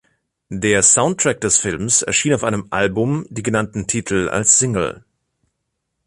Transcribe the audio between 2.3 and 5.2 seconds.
auf einem Album, die genannten Titel als Single.